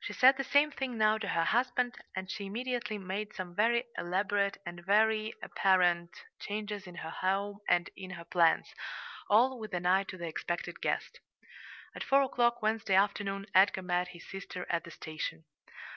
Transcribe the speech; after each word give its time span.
She 0.00 0.12
said 0.12 0.36
the 0.36 0.42
same 0.42 0.72
thing 0.72 0.98
now 0.98 1.16
to 1.18 1.28
her 1.28 1.44
husband, 1.44 1.94
and 2.16 2.28
she 2.28 2.46
immediately 2.46 2.98
made 2.98 3.34
some 3.36 3.54
very 3.54 3.84
elaborate 3.96 4.56
and 4.66 4.84
very 4.84 5.32
apparent 5.44 6.10
changes 6.40 6.88
in 6.88 6.96
her 6.96 7.10
home 7.10 7.60
and 7.68 7.88
in 7.96 8.10
her 8.18 8.24
plans, 8.24 8.74
all 9.28 9.60
with 9.60 9.72
an 9.72 9.86
eye 9.86 10.02
to 10.08 10.16
the 10.18 10.26
expected 10.26 10.80
guest. 10.80 11.20
At 11.94 12.02
four 12.02 12.22
o'clock 12.22 12.60
Wednesday 12.60 12.96
afternoon 12.96 13.46
Edgar 13.54 13.82
met 13.82 14.08
his 14.08 14.28
sister 14.28 14.66
at 14.68 14.82
the 14.82 14.90
station. 14.90 15.44